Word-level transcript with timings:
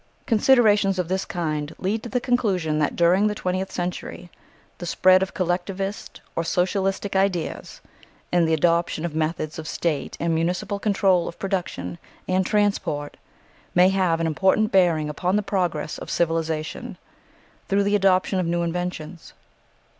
Considerations 0.25 0.97
of 0.97 1.09
this 1.09 1.25
kind 1.25 1.75
lead 1.77 2.01
to 2.01 2.09
the 2.09 2.19
conclusion 2.19 2.79
that 2.79 2.95
during 2.95 3.27
the 3.27 3.35
twentieth 3.35 3.71
century 3.71 4.31
the 4.79 4.87
spread 4.87 5.21
of 5.21 5.35
collectivist 5.35 6.21
or 6.35 6.43
socialistic 6.43 7.15
ideas, 7.15 7.81
and 8.31 8.47
the 8.47 8.53
adoption 8.55 9.05
of 9.05 9.13
methods 9.13 9.59
of 9.59 9.67
State 9.67 10.17
and 10.19 10.33
municipal 10.33 10.79
control 10.79 11.27
of 11.27 11.37
production 11.37 11.99
and 12.27 12.47
transport 12.47 13.15
may 13.75 13.89
have 13.89 14.19
an 14.19 14.25
important 14.25 14.71
bearing 14.71 15.07
upon 15.07 15.35
the 15.35 15.43
progress 15.43 15.99
of 15.99 16.09
civilisation 16.09 16.97
through 17.67 17.83
the 17.83 17.95
adoption 17.95 18.39
of 18.39 18.47
new 18.47 18.63
inventions. 18.63 19.33